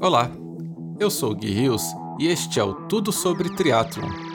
Olá, 0.00 0.30
eu 1.00 1.10
sou 1.10 1.32
o 1.32 1.34
Gui 1.34 1.50
Rios 1.50 1.82
e 2.20 2.28
este 2.28 2.60
é 2.60 2.62
o 2.62 2.86
Tudo 2.86 3.10
Sobre 3.10 3.48
Triathlon 3.56 4.33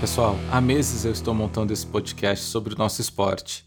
Pessoal, 0.00 0.34
há 0.50 0.62
meses 0.62 1.04
eu 1.04 1.12
estou 1.12 1.34
montando 1.34 1.74
esse 1.74 1.86
podcast 1.86 2.46
sobre 2.46 2.72
o 2.72 2.78
nosso 2.78 3.02
esporte. 3.02 3.66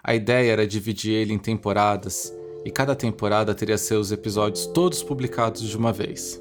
A 0.00 0.14
ideia 0.14 0.52
era 0.52 0.64
dividir 0.64 1.12
ele 1.12 1.32
em 1.32 1.38
temporadas 1.38 2.32
e 2.64 2.70
cada 2.70 2.94
temporada 2.94 3.52
teria 3.52 3.76
seus 3.76 4.12
episódios 4.12 4.64
todos 4.66 5.02
publicados 5.02 5.60
de 5.62 5.76
uma 5.76 5.92
vez. 5.92 6.40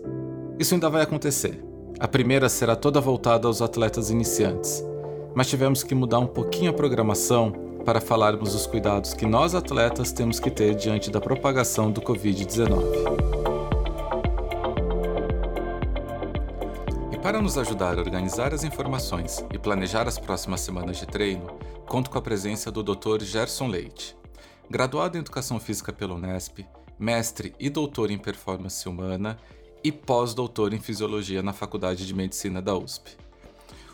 Isso 0.59 0.75
ainda 0.75 0.91
vai 0.91 1.01
acontecer. 1.01 1.59
A 1.99 2.07
primeira 2.07 2.47
será 2.49 2.75
toda 2.75 3.01
voltada 3.01 3.47
aos 3.47 3.63
atletas 3.63 4.11
iniciantes, 4.11 4.85
mas 5.33 5.49
tivemos 5.49 5.81
que 5.81 5.95
mudar 5.95 6.19
um 6.19 6.27
pouquinho 6.27 6.69
a 6.69 6.73
programação 6.73 7.51
para 7.83 7.99
falarmos 7.99 8.53
dos 8.53 8.67
cuidados 8.67 9.15
que 9.15 9.25
nós 9.25 9.55
atletas 9.55 10.11
temos 10.11 10.39
que 10.39 10.51
ter 10.51 10.75
diante 10.75 11.09
da 11.09 11.19
propagação 11.19 11.91
do 11.91 11.99
Covid-19. 11.99 13.40
Para 17.21 17.39
nos 17.39 17.55
ajudar 17.55 17.99
a 17.99 18.01
organizar 18.01 18.51
as 18.51 18.63
informações 18.63 19.45
e 19.53 19.59
planejar 19.59 20.07
as 20.07 20.17
próximas 20.17 20.61
semanas 20.61 20.97
de 20.97 21.05
treino, 21.05 21.55
conto 21.87 22.09
com 22.09 22.17
a 22.17 22.21
presença 22.21 22.71
do 22.71 22.81
Dr. 22.81 23.21
Gerson 23.21 23.67
Leite. 23.67 24.17
Graduado 24.67 25.17
em 25.17 25.19
Educação 25.19 25.59
Física 25.59 25.93
pela 25.93 26.15
Unesp, 26.15 26.65
mestre 26.97 27.53
e 27.59 27.69
doutor 27.69 28.09
em 28.09 28.17
Performance 28.17 28.89
Humana 28.89 29.37
e 29.83 29.91
pós-doutor 29.91 30.73
em 30.73 30.79
Fisiologia 30.79 31.43
na 31.43 31.53
Faculdade 31.53 32.07
de 32.07 32.13
Medicina 32.13 32.59
da 32.59 32.75
USP. 32.75 33.15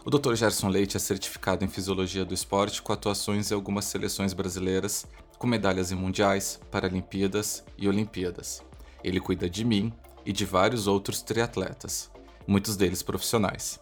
O 0.05 0.09
Dr. 0.09 0.35
Gerson 0.35 0.69
Leite 0.69 0.95
é 0.95 0.99
certificado 0.99 1.65
em 1.65 1.67
Fisiologia 1.67 2.23
do 2.23 2.33
Esporte 2.33 2.81
com 2.81 2.93
atuações 2.93 3.51
em 3.51 3.53
algumas 3.53 3.83
seleções 3.83 4.31
brasileiras, 4.31 5.05
com 5.37 5.47
medalhas 5.47 5.91
em 5.91 5.95
mundiais, 5.95 6.61
Paralimpíadas 6.71 7.65
e 7.77 7.89
Olimpíadas. 7.89 8.63
Ele 9.03 9.19
cuida 9.19 9.49
de 9.49 9.65
mim 9.65 9.91
e 10.25 10.31
de 10.31 10.45
vários 10.45 10.87
outros 10.87 11.21
triatletas 11.21 12.09
muitos 12.47 12.77
deles 12.77 13.03
profissionais. 13.03 13.79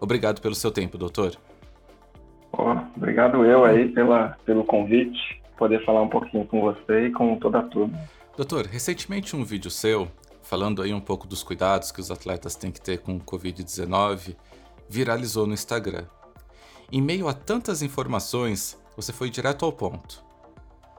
Obrigado 0.00 0.40
pelo 0.40 0.54
seu 0.54 0.70
tempo, 0.70 0.96
doutor. 0.96 1.36
Oh, 2.52 2.70
obrigado 2.96 3.44
eu 3.44 3.64
aí 3.64 3.88
pela, 3.90 4.36
pelo 4.44 4.64
convite, 4.64 5.40
poder 5.56 5.84
falar 5.84 6.02
um 6.02 6.08
pouquinho 6.08 6.46
com 6.46 6.60
você 6.62 7.06
e 7.06 7.12
com 7.12 7.36
toda 7.38 7.58
a 7.58 7.62
turma. 7.62 7.96
Doutor, 8.36 8.66
recentemente 8.66 9.36
um 9.36 9.44
vídeo 9.44 9.70
seu, 9.70 10.08
falando 10.42 10.82
aí 10.82 10.92
um 10.92 11.00
pouco 11.00 11.26
dos 11.26 11.42
cuidados 11.42 11.92
que 11.92 12.00
os 12.00 12.10
atletas 12.10 12.56
têm 12.56 12.72
que 12.72 12.80
ter 12.80 12.98
com 12.98 13.16
o 13.16 13.20
Covid-19, 13.20 14.34
viralizou 14.88 15.46
no 15.46 15.54
Instagram. 15.54 16.04
Em 16.90 17.00
meio 17.00 17.28
a 17.28 17.34
tantas 17.34 17.82
informações, 17.82 18.76
você 18.96 19.12
foi 19.12 19.30
direto 19.30 19.64
ao 19.64 19.72
ponto. 19.72 20.24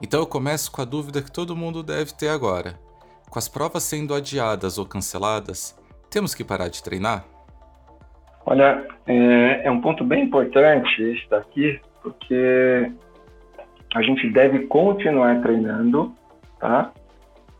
Então 0.00 0.20
eu 0.20 0.26
começo 0.26 0.70
com 0.70 0.80
a 0.80 0.84
dúvida 0.84 1.20
que 1.20 1.30
todo 1.30 1.54
mundo 1.54 1.82
deve 1.82 2.12
ter 2.12 2.28
agora. 2.28 2.80
Com 3.28 3.38
as 3.38 3.48
provas 3.48 3.82
sendo 3.82 4.14
adiadas 4.14 4.78
ou 4.78 4.86
canceladas, 4.86 5.76
temos 6.12 6.34
que 6.34 6.44
parar 6.44 6.68
de 6.68 6.82
treinar? 6.82 7.24
Olha, 8.44 8.86
é, 9.06 9.62
é 9.64 9.70
um 9.70 9.80
ponto 9.80 10.04
bem 10.04 10.24
importante 10.24 11.02
esse 11.02 11.28
daqui, 11.30 11.80
porque 12.02 12.92
a 13.94 14.02
gente 14.02 14.28
deve 14.30 14.66
continuar 14.66 15.40
treinando, 15.40 16.12
tá? 16.60 16.92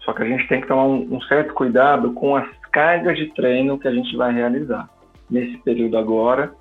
Só 0.00 0.12
que 0.12 0.22
a 0.22 0.26
gente 0.26 0.46
tem 0.48 0.60
que 0.60 0.66
tomar 0.66 0.84
um, 0.84 1.16
um, 1.16 1.20
certo 1.22 1.54
cuidado 1.54 2.12
com 2.12 2.36
as 2.36 2.48
cargas 2.72 3.16
de 3.16 3.32
treino 3.34 3.78
que 3.78 3.88
a 3.88 3.92
gente 3.92 4.14
vai 4.16 4.32
realizar 4.32 4.88
nesse 5.30 5.56
período 5.58 5.96
agora. 5.96 6.52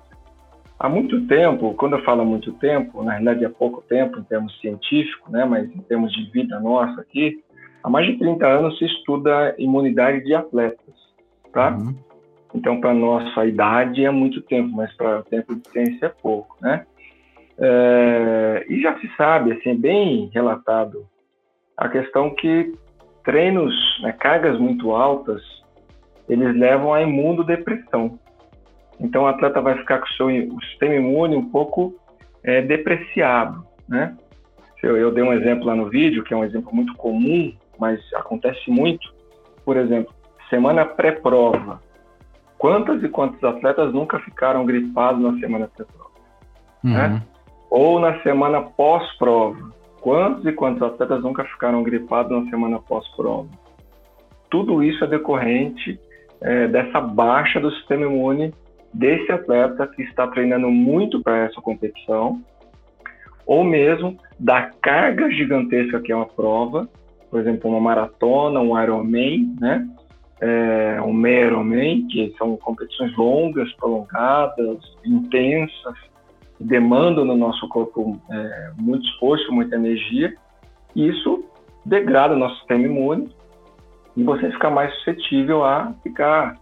Há 0.78 0.88
muito 0.88 1.26
tempo, 1.26 1.74
quando 1.74 1.96
eu 1.96 2.04
falo 2.04 2.24
muito 2.24 2.52
tempo, 2.54 3.02
na 3.02 3.12
realidade 3.12 3.44
há 3.44 3.50
pouco 3.50 3.82
tempo 3.82 4.18
em 4.18 4.24
termos 4.24 4.58
científicos, 4.60 5.30
né, 5.30 5.44
mas 5.44 5.68
em 5.68 5.80
termos 5.82 6.12
de 6.12 6.30
vida 6.30 6.58
nossa 6.60 7.00
aqui, 7.00 7.42
há 7.82 7.90
mais 7.90 8.06
de 8.06 8.18
30 8.18 8.46
anos 8.46 8.78
se 8.78 8.84
estuda 8.84 9.54
imunidade 9.58 10.24
de 10.24 10.34
atletas 10.34 11.01
tá? 11.52 11.70
Uhum. 11.70 11.94
Então, 12.54 12.80
para 12.80 12.92
nossa 12.92 13.46
idade 13.46 14.04
é 14.04 14.10
muito 14.10 14.42
tempo, 14.42 14.70
mas 14.70 14.92
para 14.94 15.20
o 15.20 15.22
tempo 15.22 15.54
de 15.54 15.68
ciência 15.70 16.06
é 16.06 16.08
pouco, 16.08 16.56
né? 16.60 16.86
É, 17.58 18.66
e 18.68 18.80
já 18.80 18.98
se 18.98 19.08
sabe, 19.16 19.52
assim, 19.52 19.70
é 19.70 19.74
bem 19.74 20.30
relatado 20.32 21.06
a 21.76 21.88
questão 21.88 22.34
que 22.34 22.72
treinos, 23.24 23.74
né, 24.02 24.12
cargas 24.12 24.58
muito 24.58 24.92
altas, 24.92 25.42
eles 26.28 26.54
levam 26.56 26.92
à 26.92 27.02
imunodepressão. 27.02 28.18
Então, 29.00 29.24
o 29.24 29.26
atleta 29.26 29.60
vai 29.60 29.76
ficar 29.78 29.98
com 29.98 30.06
o 30.06 30.12
seu 30.14 30.26
o 30.26 30.62
sistema 30.64 30.94
imune 30.94 31.36
um 31.36 31.50
pouco 31.50 31.94
é, 32.42 32.60
depreciado, 32.62 33.64
né? 33.88 34.16
Eu, 34.82 34.96
eu 34.96 35.12
dei 35.12 35.22
um 35.22 35.32
exemplo 35.32 35.66
lá 35.66 35.76
no 35.76 35.88
vídeo, 35.88 36.24
que 36.24 36.34
é 36.34 36.36
um 36.36 36.44
exemplo 36.44 36.74
muito 36.74 36.94
comum, 36.94 37.54
mas 37.78 38.00
acontece 38.14 38.68
muito. 38.68 39.14
Por 39.64 39.76
exemplo, 39.76 40.12
semana 40.52 40.84
pré-prova. 40.84 41.80
Quantas 42.58 43.02
e 43.02 43.08
quantos 43.08 43.42
atletas 43.42 43.92
nunca 43.92 44.18
ficaram 44.20 44.66
gripados 44.66 45.22
na 45.22 45.40
semana 45.40 45.70
pré-prova? 45.74 46.10
Uhum. 46.84 46.92
Né? 46.92 47.22
Ou 47.70 47.98
na 47.98 48.20
semana 48.20 48.60
pós-prova. 48.60 49.72
Quantos 50.02 50.44
e 50.44 50.52
quantos 50.52 50.82
atletas 50.82 51.22
nunca 51.22 51.44
ficaram 51.44 51.82
gripados 51.82 52.30
na 52.30 52.50
semana 52.50 52.78
pós-prova? 52.78 53.48
Tudo 54.50 54.82
isso 54.82 55.02
é 55.04 55.06
decorrente 55.06 55.98
é, 56.42 56.68
dessa 56.68 57.00
baixa 57.00 57.58
do 57.58 57.70
sistema 57.70 58.04
imune 58.04 58.52
desse 58.92 59.32
atleta 59.32 59.86
que 59.86 60.02
está 60.02 60.26
treinando 60.26 60.68
muito 60.70 61.22
para 61.22 61.38
essa 61.38 61.62
competição, 61.62 62.42
ou 63.46 63.64
mesmo 63.64 64.18
da 64.38 64.70
carga 64.82 65.30
gigantesca 65.30 65.98
que 66.00 66.12
é 66.12 66.16
uma 66.16 66.26
prova, 66.26 66.86
por 67.30 67.40
exemplo, 67.40 67.70
uma 67.70 67.80
maratona, 67.80 68.60
um 68.60 68.78
Ironman, 68.78 69.56
né? 69.58 69.88
É, 70.42 71.00
um 71.00 71.24
Ironman, 71.24 72.08
que 72.08 72.34
são 72.36 72.56
competições 72.56 73.16
longas, 73.16 73.72
prolongadas, 73.74 74.78
intensas, 75.04 75.94
demandam 76.58 77.24
no 77.24 77.36
nosso 77.36 77.68
corpo 77.68 78.20
é, 78.28 78.72
muito 78.76 79.06
esforço, 79.06 79.52
muita 79.52 79.76
energia, 79.76 80.34
e 80.96 81.08
isso 81.08 81.44
degrada 81.86 82.34
o 82.34 82.38
nosso 82.38 82.56
sistema 82.58 82.84
imune 82.84 83.32
e 84.16 84.22
você 84.24 84.50
fica 84.50 84.68
mais 84.68 84.92
suscetível 84.96 85.64
a 85.64 85.94
ficar 86.02 86.58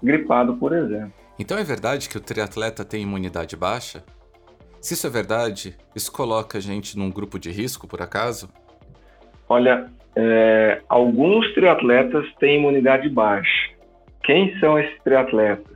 gripado, 0.00 0.56
por 0.56 0.72
exemplo. 0.72 1.12
Então 1.36 1.58
é 1.58 1.64
verdade 1.64 2.08
que 2.08 2.16
o 2.16 2.20
triatleta 2.20 2.84
tem 2.84 3.02
imunidade 3.02 3.56
baixa? 3.56 4.04
Se 4.80 4.94
isso 4.94 5.06
é 5.06 5.10
verdade, 5.10 5.76
isso 5.94 6.12
coloca 6.12 6.58
a 6.58 6.60
gente 6.60 6.96
num 6.96 7.10
grupo 7.10 7.38
de 7.38 7.50
risco, 7.50 7.88
por 7.88 8.00
acaso? 8.00 8.48
Olha, 9.48 9.90
é, 10.16 10.80
alguns 10.88 11.52
triatletas 11.54 12.26
têm 12.36 12.58
imunidade 12.58 13.08
baixa. 13.08 13.70
Quem 14.22 14.58
são 14.58 14.78
esses 14.78 15.02
triatletas? 15.02 15.74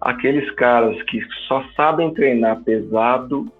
Aqueles 0.00 0.48
caras 0.52 1.00
que 1.04 1.20
só 1.48 1.64
sabem 1.74 2.12
treinar 2.14 2.62
pesado, 2.62 3.50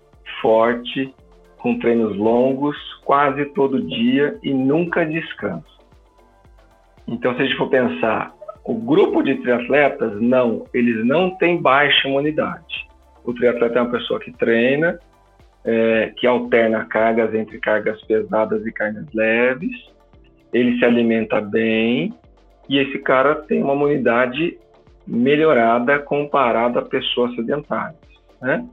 forte, 0.40 1.12
com 1.58 1.78
treinos 1.78 2.16
longos, 2.16 2.76
quase 3.04 3.44
todo 3.46 3.82
dia 3.82 4.38
e 4.42 4.54
nunca 4.54 5.04
descansam. 5.04 5.78
Então, 7.06 7.34
se 7.34 7.42
a 7.42 7.44
gente 7.44 7.56
for 7.56 7.68
pensar, 7.68 8.32
o 8.64 8.74
grupo 8.74 9.22
de 9.22 9.36
triatletas, 9.36 10.20
não, 10.20 10.64
eles 10.74 11.04
não 11.04 11.30
têm 11.38 11.60
baixa 11.60 12.06
imunidade. 12.06 12.86
O 13.24 13.32
triatleta 13.32 13.78
é 13.78 13.82
uma 13.82 13.90
pessoa 13.90 14.20
que 14.20 14.30
treina, 14.32 14.98
é, 15.70 16.14
que 16.16 16.26
alterna 16.26 16.86
cargas 16.86 17.34
entre 17.34 17.58
cargas 17.58 18.00
pesadas 18.06 18.64
e 18.66 18.72
cargas 18.72 19.04
leves. 19.12 19.76
Ele 20.50 20.78
se 20.78 20.84
alimenta 20.84 21.42
bem 21.42 22.14
e 22.70 22.78
esse 22.78 22.98
cara 23.00 23.34
tem 23.34 23.62
uma 23.62 23.74
imunidade 23.74 24.56
melhorada 25.06 25.98
comparado 25.98 26.78
a 26.78 26.82
pessoas 26.82 27.34
sedentárias. 27.34 28.00
Né? 28.40 28.66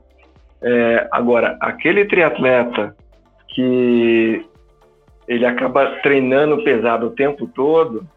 É, 0.62 1.06
agora, 1.12 1.58
aquele 1.60 2.06
triatleta 2.06 2.96
que 3.48 4.42
ele 5.28 5.44
acaba 5.44 5.98
treinando 6.02 6.64
pesado 6.64 7.08
o 7.08 7.14
tempo 7.14 7.46
todo, 7.48 8.08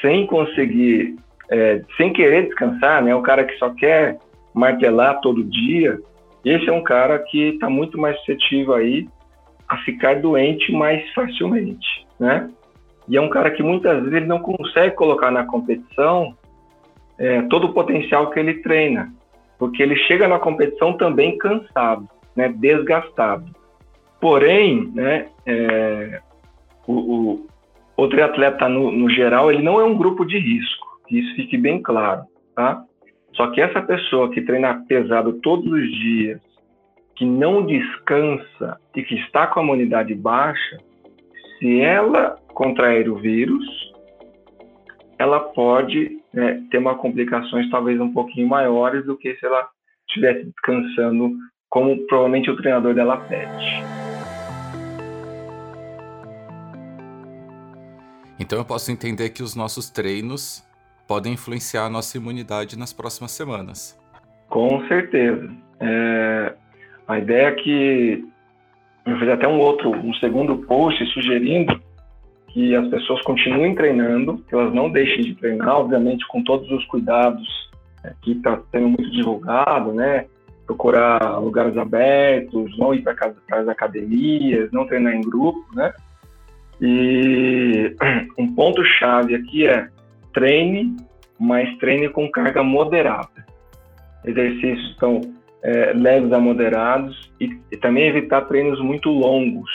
sem 0.00 0.26
conseguir, 0.26 1.16
é, 1.50 1.82
sem 1.98 2.14
querer 2.14 2.46
descansar, 2.46 3.02
né? 3.02 3.14
O 3.14 3.22
cara 3.22 3.44
que 3.44 3.56
só 3.58 3.70
quer 3.70 4.18
martelar 4.54 5.20
todo 5.20 5.44
dia, 5.44 5.98
esse 6.44 6.68
é 6.68 6.72
um 6.72 6.82
cara 6.82 7.18
que 7.18 7.50
está 7.50 7.70
muito 7.70 7.98
mais 7.98 8.16
suscetível 8.18 8.74
aí 8.74 9.08
a 9.68 9.76
ficar 9.78 10.20
doente 10.20 10.72
mais 10.72 11.08
facilmente, 11.12 12.06
né? 12.18 12.50
E 13.08 13.16
é 13.16 13.20
um 13.20 13.28
cara 13.28 13.50
que 13.50 13.62
muitas 13.62 13.98
vezes 14.00 14.12
ele 14.12 14.26
não 14.26 14.38
consegue 14.38 14.94
colocar 14.94 15.30
na 15.30 15.44
competição 15.44 16.36
é, 17.18 17.42
todo 17.42 17.68
o 17.68 17.72
potencial 17.72 18.30
que 18.30 18.38
ele 18.38 18.62
treina, 18.62 19.12
porque 19.58 19.82
ele 19.82 19.96
chega 19.96 20.28
na 20.28 20.38
competição 20.38 20.96
também 20.96 21.36
cansado, 21.38 22.08
né, 22.34 22.48
desgastado. 22.48 23.44
Porém, 24.20 24.90
né, 24.94 25.28
é, 25.46 26.20
o, 26.86 26.92
o, 26.92 27.46
o 27.96 28.08
triatleta 28.08 28.68
no, 28.68 28.90
no, 28.90 29.10
geral 29.10 29.50
ele 29.50 29.62
não 29.62 29.80
é 29.80 29.84
um 29.84 29.96
grupo 29.96 30.24
de 30.24 30.38
risco, 30.38 30.86
que 31.06 31.18
isso 31.18 31.34
fique 31.34 31.56
bem 31.56 31.82
claro, 31.82 32.22
tá? 32.54 32.84
Só 33.34 33.50
que 33.50 33.60
essa 33.60 33.80
pessoa 33.80 34.30
que 34.30 34.42
treina 34.42 34.84
pesado 34.86 35.34
todos 35.40 35.70
os 35.70 35.90
dias, 35.90 36.40
que 37.16 37.24
não 37.24 37.64
descansa 37.64 38.78
e 38.94 39.02
que 39.02 39.14
está 39.14 39.46
com 39.46 39.60
a 39.60 39.62
imunidade 39.62 40.14
baixa, 40.14 40.78
se 41.58 41.80
ela 41.80 42.36
contrair 42.48 43.08
o 43.08 43.16
vírus, 43.16 43.64
ela 45.18 45.40
pode 45.40 46.18
né, 46.32 46.62
ter 46.70 46.78
uma 46.78 46.96
complicações 46.96 47.70
talvez 47.70 48.00
um 48.00 48.12
pouquinho 48.12 48.48
maiores 48.48 49.04
do 49.06 49.16
que 49.16 49.34
se 49.36 49.46
ela 49.46 49.68
estivesse 50.08 50.44
descansando, 50.44 51.32
como 51.70 51.96
provavelmente 52.06 52.50
o 52.50 52.56
treinador 52.56 52.94
dela 52.94 53.16
pede. 53.16 53.82
Então 58.38 58.58
eu 58.58 58.64
posso 58.64 58.90
entender 58.90 59.30
que 59.30 59.42
os 59.42 59.54
nossos 59.54 59.88
treinos 59.88 60.64
podem 61.06 61.34
influenciar 61.34 61.86
a 61.86 61.90
nossa 61.90 62.16
imunidade 62.16 62.78
nas 62.78 62.92
próximas 62.92 63.32
semanas. 63.32 63.98
Com 64.48 64.86
certeza. 64.86 65.50
É, 65.80 66.54
a 67.08 67.18
ideia 67.18 67.48
é 67.48 67.52
que 67.52 68.24
eu 69.06 69.18
fiz 69.18 69.28
até 69.28 69.48
um 69.48 69.58
outro, 69.58 69.90
um 69.90 70.14
segundo 70.14 70.58
post 70.58 71.04
sugerindo 71.06 71.80
que 72.48 72.76
as 72.76 72.86
pessoas 72.88 73.22
continuem 73.22 73.74
treinando, 73.74 74.38
que 74.48 74.54
elas 74.54 74.72
não 74.74 74.90
deixem 74.90 75.22
de 75.22 75.34
treinar, 75.34 75.78
obviamente 75.78 76.26
com 76.28 76.44
todos 76.44 76.70
os 76.70 76.84
cuidados 76.86 77.70
é, 78.04 78.12
que 78.20 78.32
está 78.32 78.60
sendo 78.70 78.88
muito 78.88 79.10
divulgado, 79.10 79.92
né? 79.92 80.26
Procurar 80.66 81.38
lugares 81.38 81.76
abertos, 81.76 82.76
não 82.78 82.94
ir 82.94 83.02
para 83.02 83.16
as 83.52 83.68
academias, 83.68 84.70
não 84.70 84.86
treinar 84.86 85.14
em 85.14 85.22
grupo, 85.22 85.64
né? 85.74 85.92
E 86.80 87.96
um 88.38 88.54
ponto 88.54 88.84
chave 88.84 89.34
aqui 89.34 89.66
é 89.66 89.88
treine, 90.32 90.96
mas 91.38 91.76
treine 91.78 92.08
com 92.08 92.30
carga 92.30 92.62
moderada. 92.62 93.46
Exercícios 94.24 94.96
tão 94.96 95.20
é, 95.62 95.92
leves 95.92 96.32
a 96.32 96.38
moderados 96.38 97.32
e, 97.40 97.50
e 97.70 97.76
também 97.76 98.08
evitar 98.08 98.42
treinos 98.42 98.80
muito 98.80 99.08
longos, 99.08 99.70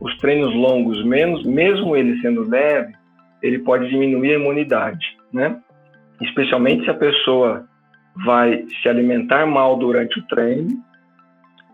os 0.00 0.16
treinos 0.18 0.54
longos, 0.54 1.04
menos, 1.04 1.44
mesmo 1.44 1.96
ele 1.96 2.20
sendo 2.20 2.48
leve, 2.48 2.92
ele 3.42 3.58
pode 3.60 3.88
diminuir 3.88 4.32
a 4.34 4.38
imunidade, 4.38 5.16
né? 5.32 5.58
Especialmente 6.20 6.84
se 6.84 6.90
a 6.90 6.94
pessoa 6.94 7.66
vai 8.24 8.64
se 8.82 8.88
alimentar 8.88 9.46
mal 9.46 9.76
durante 9.76 10.18
o 10.18 10.26
treino, 10.26 10.82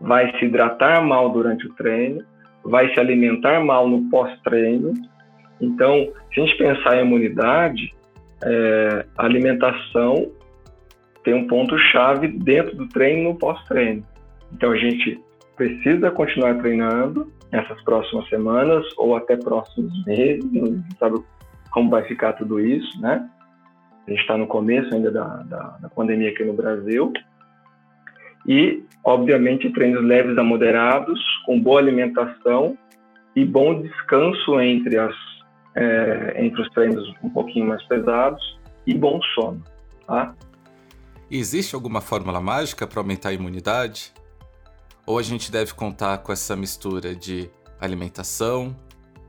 vai 0.00 0.30
se 0.38 0.44
hidratar 0.44 1.02
mal 1.02 1.30
durante 1.30 1.66
o 1.66 1.74
treino, 1.74 2.22
vai 2.64 2.92
se 2.92 3.00
alimentar 3.00 3.64
mal 3.64 3.88
no 3.88 4.08
pós-treino. 4.10 4.92
Então, 5.60 6.12
se 6.32 6.40
a 6.40 6.44
gente 6.44 6.58
pensar 6.58 6.96
em 6.96 7.06
imunidade, 7.06 7.94
é, 8.42 9.06
a 9.16 9.24
alimentação 9.24 10.30
tem 11.22 11.34
um 11.34 11.46
ponto-chave 11.46 12.28
dentro 12.28 12.76
do 12.76 12.88
treino 12.88 13.20
e 13.20 13.24
no 13.24 13.38
pós-treino. 13.38 14.04
Então, 14.52 14.72
a 14.72 14.76
gente 14.76 15.20
precisa 15.56 16.10
continuar 16.10 16.54
treinando, 16.58 17.32
nessas 17.54 17.80
próximas 17.84 18.28
semanas 18.28 18.84
ou 18.98 19.14
até 19.14 19.36
próximos 19.36 20.04
meses, 20.04 20.44
não 20.52 20.82
sabe 20.98 21.22
como 21.70 21.88
vai 21.88 22.02
ficar 22.02 22.32
tudo 22.32 22.58
isso, 22.58 23.00
né? 23.00 23.28
A 24.06 24.10
gente 24.10 24.20
está 24.20 24.36
no 24.36 24.46
começo 24.48 24.92
ainda 24.92 25.10
da, 25.10 25.24
da, 25.44 25.78
da, 25.80 25.88
pandemia 25.88 26.30
aqui 26.30 26.44
no 26.44 26.52
Brasil. 26.52 27.12
E, 28.46 28.82
obviamente, 29.04 29.70
treinos 29.70 30.04
leves 30.04 30.36
a 30.36 30.42
moderados, 30.42 31.18
com 31.46 31.58
boa 31.58 31.80
alimentação 31.80 32.76
e 33.34 33.44
bom 33.44 33.80
descanso 33.80 34.60
entre, 34.60 34.98
as, 34.98 35.14
é, 35.74 36.44
entre 36.44 36.62
os 36.62 36.68
treinos 36.70 37.12
um 37.22 37.30
pouquinho 37.30 37.66
mais 37.66 37.82
pesados 37.84 38.58
e 38.86 38.94
bom 38.94 39.20
sono. 39.34 39.62
Tá? 40.06 40.34
Existe 41.30 41.74
alguma 41.74 42.00
fórmula 42.00 42.40
mágica 42.40 42.86
para 42.86 43.00
aumentar 43.00 43.30
a 43.30 43.32
imunidade? 43.32 44.12
Ou 45.06 45.18
a 45.18 45.22
gente 45.22 45.50
deve 45.50 45.74
contar 45.74 46.18
com 46.18 46.32
essa 46.32 46.56
mistura 46.56 47.14
de 47.14 47.50
alimentação, 47.80 48.74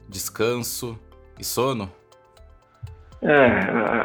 descanso 0.07 0.99
e 1.39 1.43
sono? 1.43 1.91
É, 3.21 3.47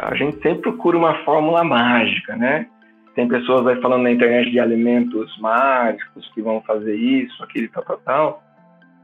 a 0.03 0.15
gente 0.15 0.41
sempre 0.41 0.63
procura 0.63 0.97
uma 0.97 1.15
fórmula 1.25 1.63
mágica, 1.63 2.37
né? 2.37 2.67
Tem 3.15 3.29
pessoas 3.29 3.67
aí 3.67 3.81
falando 3.81 4.05
na 4.05 4.13
internet 4.13 4.51
de 4.51 4.59
alimentos 4.59 5.37
mágicos 5.39 6.29
que 6.33 6.41
vão 6.41 6.63
fazer 6.63 6.95
isso, 6.95 7.43
aquilo, 7.43 7.69
tal, 7.73 7.85
tal, 7.85 7.99
tal. 7.99 8.43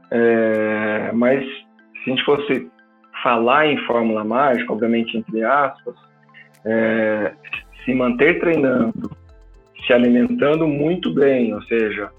É, 0.09 1.11
mas 1.13 1.43
se 1.45 2.07
a 2.07 2.09
gente 2.09 2.23
fosse 2.23 2.69
falar 3.23 3.67
em 3.67 3.77
fórmula 3.85 4.23
mágica, 4.23 4.71
obviamente 4.71 5.17
entre 5.17 5.43
aspas, 5.43 5.95
é, 6.65 7.33
se 7.83 7.93
manter 7.93 8.39
treinando, 8.39 9.09
se 9.85 9.93
alimentando 9.93 10.67
muito 10.67 11.13
bem, 11.13 11.53
ou 11.53 11.61
seja, 11.63 12.09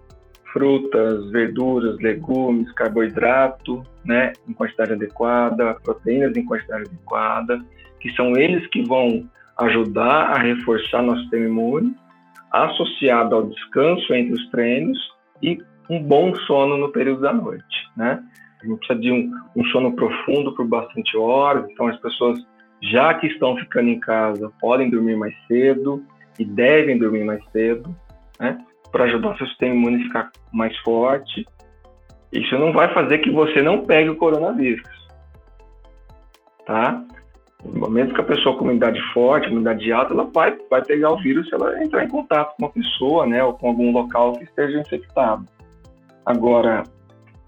frutas, 0.53 1.31
verduras, 1.31 1.99
legumes, 2.01 2.71
carboidrato, 2.73 3.83
né, 4.05 4.33
em 4.49 4.53
quantidade 4.53 4.93
adequada, 4.93 5.77
proteínas 5.85 6.37
em 6.37 6.45
quantidade 6.45 6.85
adequada, 6.89 7.61
que 8.01 8.11
são 8.15 8.37
eles 8.37 8.67
que 8.69 8.83
vão 8.83 9.29
ajudar 9.59 10.31
a 10.31 10.39
reforçar 10.39 11.03
nosso 11.03 11.21
sistema 11.23 11.47
imune, 11.47 11.95
associado 12.51 13.35
ao 13.35 13.47
descanso 13.47 14.15
entre 14.15 14.33
os 14.33 14.49
treinos 14.51 14.99
e 15.43 15.59
um 15.91 16.03
bom 16.03 16.35
sono 16.47 16.77
no 16.77 16.91
período 16.91 17.21
da 17.21 17.33
noite, 17.33 17.89
né? 17.97 18.23
Gente 18.63 18.79
precisa 18.79 18.99
de 18.99 19.13
um, 19.13 19.31
um 19.57 19.65
sono 19.67 19.95
profundo 19.95 20.55
por 20.55 20.67
bastante 20.67 21.17
horas, 21.17 21.69
então 21.71 21.87
as 21.87 21.99
pessoas 22.01 22.39
já 22.83 23.15
que 23.15 23.27
estão 23.27 23.57
ficando 23.57 23.89
em 23.89 24.01
casa 24.01 24.51
podem 24.61 24.91
dormir 24.91 25.17
mais 25.17 25.35
cedo 25.47 26.03
e 26.39 26.45
devem 26.45 26.99
dormir 26.99 27.25
mais 27.25 27.43
cedo, 27.51 27.95
né? 28.39 28.59
para 28.91 29.05
ajudar 29.05 29.35
o 29.35 29.39
seu 29.39 29.47
sistema 29.47 29.75
imune 29.75 29.97
a 29.97 30.07
ficar 30.07 30.33
mais 30.53 30.77
forte. 30.79 31.47
Isso 32.33 32.59
não 32.59 32.73
vai 32.73 32.93
fazer 32.93 33.19
que 33.19 33.31
você 33.31 33.63
não 33.63 33.85
pegue 33.85 34.11
o 34.11 34.17
coronavírus. 34.17 34.89
Tá? 36.67 37.03
No 37.65 37.81
momento 37.81 38.15
que 38.15 38.21
a 38.21 38.25
pessoa 38.25 38.57
com 38.57 38.65
imunidade 38.65 39.01
forte, 39.13 39.49
imunidade 39.49 39.91
alta, 39.91 40.15
ela 40.15 40.25
vai, 40.33 40.57
vai 40.71 40.85
pegar 40.85 41.11
o 41.11 41.19
vírus 41.19 41.49
se 41.49 41.55
ela 41.55 41.83
entrar 41.83 42.05
em 42.05 42.09
contato 42.09 42.55
com 42.57 42.65
uma 42.65 42.73
pessoa, 42.73 43.27
né, 43.27 43.43
ou 43.43 43.55
com 43.55 43.69
algum 43.69 43.91
local 43.91 44.35
que 44.35 44.45
esteja 44.45 44.79
infectado. 44.79 45.45
Agora, 46.25 46.85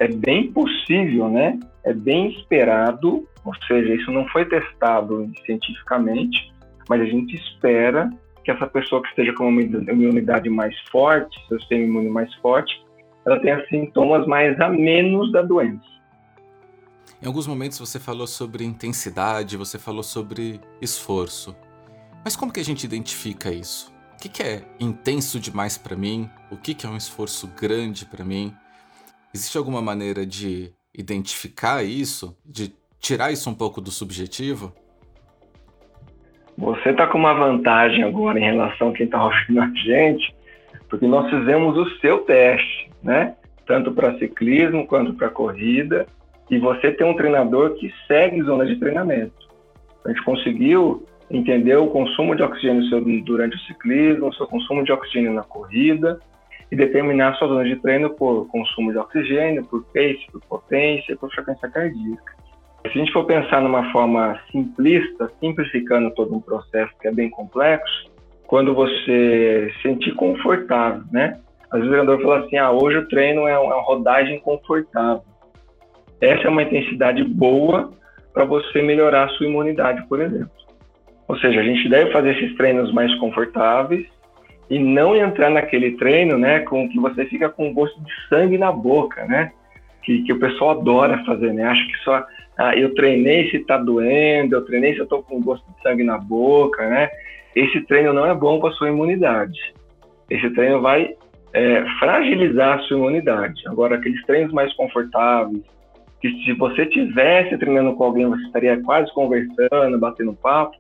é 0.01 0.09
bem 0.09 0.51
possível, 0.51 1.29
né, 1.29 1.61
é 1.85 1.93
bem 1.93 2.31
esperado, 2.31 3.29
ou 3.45 3.55
seja, 3.67 3.95
isso 3.95 4.11
não 4.11 4.27
foi 4.29 4.47
testado 4.47 5.31
cientificamente, 5.47 6.53
mas 6.89 7.03
a 7.03 7.05
gente 7.05 7.37
espera 7.37 8.11
que 8.43 8.51
essa 8.51 8.67
pessoa 8.67 9.03
que 9.03 9.09
esteja 9.09 9.35
com 9.35 9.49
uma 9.49 9.63
imunidade 9.63 10.49
mais 10.49 10.75
forte, 10.91 11.39
seu 11.47 11.61
sistema 11.61 11.85
imune 11.85 12.09
mais 12.09 12.35
forte, 12.37 12.83
ela 13.27 13.39
tenha 13.41 13.65
sintomas 13.69 14.27
mais 14.27 14.59
a 14.59 14.71
menos 14.71 15.31
da 15.31 15.43
doença. 15.43 15.85
Em 17.23 17.27
alguns 17.27 17.47
momentos 17.47 17.79
você 17.79 18.01
falou 18.01 18.27
sobre 18.27 18.65
intensidade, 18.65 19.59
você 19.59 19.79
falou 19.79 20.03
sobre 20.03 20.59
esforço. 20.81 21.55
Mas 22.25 22.35
como 22.35 22.51
que 22.51 22.61
a 22.61 22.65
gente 22.65 22.85
identifica 22.85 23.53
isso? 23.53 23.93
O 24.15 24.23
que, 24.23 24.29
que 24.31 24.43
é 24.43 24.63
intenso 24.81 25.39
demais 25.39 25.77
para 25.77 25.95
mim? 25.95 26.31
O 26.51 26.57
que, 26.57 26.73
que 26.73 26.87
é 26.87 26.89
um 26.89 26.97
esforço 26.97 27.47
grande 27.49 28.07
para 28.07 28.25
mim? 28.25 28.55
Existe 29.33 29.57
alguma 29.57 29.81
maneira 29.81 30.27
de 30.27 30.73
identificar 30.93 31.85
isso, 31.85 32.37
de 32.45 32.73
tirar 32.99 33.31
isso 33.31 33.49
um 33.49 33.55
pouco 33.55 33.81
do 33.81 33.91
subjetivo? 33.91 34.73
Você 36.59 36.91
está 36.91 37.07
com 37.07 37.17
uma 37.17 37.33
vantagem 37.33 38.03
agora 38.03 38.39
em 38.39 38.45
relação 38.45 38.91
a 38.91 38.93
quem 38.93 39.07
está 39.07 39.25
ouvindo 39.25 39.61
a 39.61 39.67
gente, 39.69 40.35
porque 40.89 41.07
nós 41.07 41.31
fizemos 41.31 41.77
o 41.77 41.89
seu 42.01 42.19
teste, 42.19 42.91
né? 43.03 43.37
Tanto 43.67 43.93
para 43.93 44.19
ciclismo 44.19 44.87
quanto 44.87 45.15
para 45.15 45.31
corrida, 45.31 46.07
e 46.51 46.59
você 46.59 46.91
tem 46.91 47.07
um 47.07 47.15
treinador 47.15 47.77
que 47.77 47.93
segue 48.09 48.43
zona 48.43 48.67
de 48.67 48.77
treinamento. 48.77 49.49
A 50.05 50.09
gente 50.09 50.25
conseguiu 50.25 51.07
entender 51.31 51.77
o 51.77 51.87
consumo 51.87 52.35
de 52.35 52.43
oxigênio 52.43 53.23
durante 53.23 53.57
o 53.57 53.61
ciclismo, 53.61 54.29
o 54.29 54.35
seu 54.35 54.47
consumo 54.49 54.83
de 54.83 54.91
oxigênio 54.91 55.33
na 55.33 55.45
corrida, 55.45 56.19
e 56.71 56.77
determinar 56.77 57.35
sua 57.35 57.49
zona 57.49 57.65
de 57.65 57.77
treino 57.77 58.11
por 58.11 58.47
consumo 58.49 58.93
de 58.93 58.99
oxigênio, 58.99 59.65
por 59.65 59.85
pace, 59.87 60.25
por 60.31 60.41
potência, 60.43 61.17
por 61.17 61.31
frequência 61.31 61.69
cardíaca. 61.69 62.41
Se 62.83 62.89
a 62.89 62.91
gente 62.93 63.13
for 63.13 63.25
pensar 63.25 63.61
numa 63.61 63.91
forma 63.93 64.41
simplista, 64.51 65.31
simplificando 65.41 66.11
todo 66.13 66.35
um 66.35 66.41
processo 66.41 66.93
que 67.01 67.09
é 67.09 67.13
bem 67.13 67.29
complexo, 67.29 68.11
quando 68.47 68.75
você 68.75 69.71
se 69.77 69.83
sentir 69.83 70.13
confortável, 70.15 71.03
né? 71.13 71.39
Às 71.71 71.81
vezes 71.81 71.87
o 71.87 71.91
treinador 71.91 72.21
fala 72.23 72.39
assim, 72.45 72.57
ah, 72.57 72.71
hoje 72.71 72.99
o 72.99 73.09
treino 73.09 73.47
é 73.47 73.59
uma 73.59 73.81
rodagem 73.83 74.41
confortável. 74.41 75.23
essa 76.21 76.45
é 76.45 76.49
uma 76.49 76.63
intensidade 76.63 77.23
boa 77.23 77.93
para 78.33 78.45
você 78.45 78.83
melhorar 78.83 79.25
a 79.25 79.29
sua 79.31 79.47
imunidade, 79.47 80.05
por 80.09 80.21
exemplo. 80.21 80.51
Ou 81.29 81.37
seja, 81.39 81.61
a 81.61 81.63
gente 81.63 81.89
deve 81.89 82.11
fazer 82.11 82.37
esses 82.37 82.57
treinos 82.57 82.93
mais 82.93 83.15
confortáveis 83.17 84.07
e 84.71 84.79
não 84.79 85.17
entrar 85.17 85.51
naquele 85.51 85.97
treino, 85.97 86.39
né, 86.39 86.61
com 86.61 86.89
que 86.89 86.99
você 86.99 87.25
fica 87.27 87.49
com 87.49 87.75
gosto 87.75 88.01
de 88.01 88.13
sangue 88.29 88.57
na 88.57 88.71
boca, 88.71 89.27
né? 89.27 89.51
Que, 90.03 90.23
que 90.23 90.33
o 90.33 90.39
pessoal 90.39 90.71
adora 90.71 91.23
fazer, 91.25 91.53
né? 91.53 91.65
Acha 91.65 91.85
que 91.85 91.97
só 92.05 92.25
ah, 92.57 92.77
eu 92.77 92.95
treinei 92.95 93.51
se 93.51 93.59
tá 93.61 93.77
doendo, 93.77 94.55
eu 94.55 94.65
treinei 94.65 94.95
se 94.95 95.01
eu 95.01 95.07
tô 95.07 95.23
com 95.23 95.43
gosto 95.43 95.67
de 95.73 95.83
sangue 95.83 96.05
na 96.05 96.17
boca, 96.17 96.87
né? 96.89 97.11
Esse 97.55 97.81
treino 97.83 98.13
não 98.13 98.25
é 98.25 98.33
bom 98.33 98.61
para 98.61 98.71
sua 98.73 98.89
imunidade. 98.89 99.59
Esse 100.31 100.49
treino 100.51 100.81
vai 100.81 101.15
é, 101.53 101.85
fragilizar 101.99 102.79
a 102.79 102.83
sua 102.83 102.97
imunidade. 102.97 103.63
Agora, 103.67 103.97
aqueles 103.97 104.25
treinos 104.25 104.53
mais 104.53 104.73
confortáveis, 104.75 105.63
que 106.21 106.31
se 106.45 106.53
você 106.53 106.87
tivesse 106.87 107.59
treinando 107.59 107.95
com 107.95 108.05
alguém, 108.05 108.27
você 108.27 108.43
estaria 108.45 108.81
quase 108.83 109.13
conversando, 109.15 109.99
batendo 109.99 110.33
papo, 110.35 110.77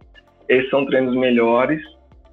esses 0.48 0.70
são 0.70 0.86
treinos 0.86 1.16
melhores 1.16 1.82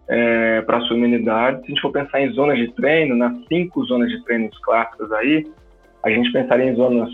é, 0.08 0.62
para 0.62 0.78
a 0.78 0.82
sua 0.82 0.96
imunidade. 0.96 1.60
Se 1.60 1.66
a 1.66 1.68
gente 1.70 1.82
for 1.82 1.92
pensar 1.92 2.22
em 2.22 2.32
zonas 2.32 2.58
de 2.58 2.72
treino, 2.74 3.16
nas 3.16 3.34
cinco 3.48 3.84
zonas 3.86 4.10
de 4.10 4.24
treinos 4.24 4.58
clássicas 4.60 5.12
aí, 5.12 5.46
a 6.04 6.10
gente 6.10 6.32
pensaria 6.32 6.66
em 6.66 6.76
zonas 6.76 7.10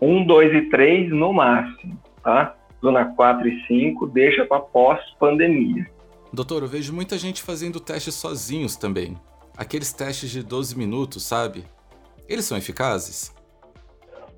1, 0.00 0.26
2 0.26 0.54
e 0.54 0.62
3 0.70 1.10
no 1.10 1.32
máximo, 1.32 1.98
tá? 2.22 2.54
Zona 2.80 3.06
4 3.16 3.48
e 3.48 3.66
5 3.66 4.06
deixa 4.08 4.44
para 4.44 4.60
pós-pandemia. 4.60 5.86
Doutor, 6.32 6.62
eu 6.62 6.68
vejo 6.68 6.92
muita 6.92 7.16
gente 7.16 7.42
fazendo 7.42 7.80
testes 7.80 8.14
sozinhos 8.14 8.76
também. 8.76 9.16
Aqueles 9.56 9.92
testes 9.92 10.30
de 10.30 10.42
12 10.42 10.76
minutos, 10.76 11.26
sabe? 11.26 11.64
Eles 12.28 12.44
são 12.44 12.58
eficazes? 12.58 13.34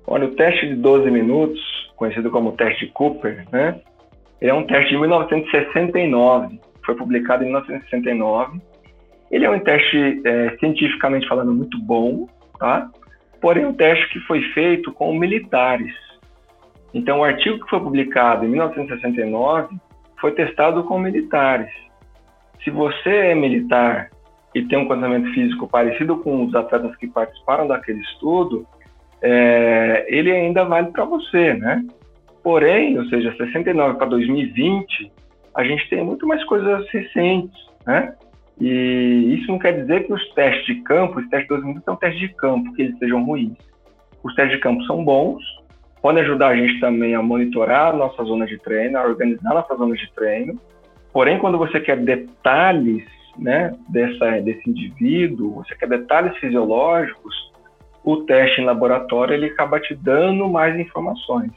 Olha, 0.07 0.25
o 0.25 0.35
teste 0.35 0.67
de 0.67 0.75
12 0.75 1.11
minutos, 1.11 1.59
conhecido 1.97 2.31
como 2.31 2.53
teste 2.53 2.87
Cooper, 2.87 3.45
né? 3.51 3.81
Ele 4.39 4.49
é 4.49 4.53
um 4.53 4.65
teste 4.65 4.91
de 4.91 4.97
1969 4.97 6.59
foi 6.89 6.95
publicado 6.95 7.43
em 7.43 7.47
1969. 7.47 8.59
Ele 9.29 9.45
é 9.45 9.49
um 9.49 9.59
teste 9.59 10.21
é, 10.25 10.57
cientificamente 10.59 11.27
falando 11.27 11.53
muito 11.53 11.79
bom, 11.79 12.27
tá? 12.57 12.89
Porém, 13.39 13.65
um 13.65 13.73
teste 13.73 14.09
que 14.09 14.19
foi 14.21 14.41
feito 14.53 14.91
com 14.91 15.13
militares. 15.13 15.93
Então, 16.93 17.19
o 17.19 17.23
artigo 17.23 17.63
que 17.63 17.69
foi 17.69 17.79
publicado 17.79 18.45
em 18.45 18.49
1969 18.49 19.75
foi 20.19 20.31
testado 20.31 20.83
com 20.83 20.97
militares. 20.97 21.69
Se 22.63 22.71
você 22.71 23.09
é 23.09 23.35
militar 23.35 24.09
e 24.55 24.63
tem 24.63 24.79
um 24.79 24.87
condicionamento 24.87 25.31
físico 25.33 25.67
parecido 25.67 26.17
com 26.17 26.43
os 26.43 26.55
atletas 26.55 26.95
que 26.95 27.07
participaram 27.07 27.67
daquele 27.67 27.99
estudo, 28.01 28.65
é, 29.21 30.07
ele 30.09 30.31
ainda 30.31 30.65
vale 30.65 30.91
para 30.91 31.05
você, 31.05 31.53
né? 31.53 31.85
Porém, 32.43 32.97
ou 32.97 33.05
seja, 33.05 33.35
69 33.37 33.97
para 33.97 34.07
2020, 34.07 35.11
a 35.55 35.63
gente 35.63 35.89
tem 35.89 36.03
muito 36.03 36.27
mais 36.27 36.43
coisas 36.45 36.87
recentes, 36.89 37.57
né? 37.85 38.15
E 38.59 39.37
isso 39.39 39.51
não 39.51 39.57
quer 39.57 39.71
dizer 39.71 40.05
que 40.05 40.13
os 40.13 40.29
testes 40.33 40.65
de 40.65 40.81
campo, 40.81 41.19
os 41.19 41.29
testes 41.29 41.47
de 41.47 41.55
12 41.55 41.65
minutos 41.65 41.85
são 41.85 41.95
testes 41.95 42.19
de 42.19 42.29
campo, 42.35 42.73
que 42.73 42.81
eles 42.81 42.97
sejam 42.97 43.23
ruins. 43.23 43.57
Os 44.21 44.35
testes 44.35 44.57
de 44.57 44.61
campo 44.61 44.83
são 44.83 45.03
bons, 45.03 45.41
podem 46.01 46.23
ajudar 46.23 46.49
a 46.49 46.55
gente 46.55 46.79
também 46.79 47.15
a 47.15 47.21
monitorar 47.21 47.93
a 47.93 47.97
nossa 47.97 48.23
zona 48.23 48.45
de 48.45 48.57
treino, 48.57 48.97
a 48.97 49.03
organizar 49.03 49.53
nossa 49.53 49.75
zona 49.75 49.95
de 49.95 50.11
treino. 50.13 50.59
Porém, 51.13 51.39
quando 51.39 51.57
você 51.57 51.79
quer 51.79 51.97
detalhes 51.97 53.05
né, 53.37 53.71
dessa, 53.87 54.41
desse 54.41 54.69
indivíduo, 54.69 55.55
você 55.55 55.73
quer 55.75 55.87
detalhes 55.87 56.37
fisiológicos, 56.37 57.33
o 58.03 58.17
teste 58.17 58.59
em 58.59 58.65
laboratório 58.65 59.33
ele 59.33 59.47
acaba 59.47 59.79
te 59.79 59.95
dando 59.95 60.49
mais 60.49 60.77
informações. 60.77 61.51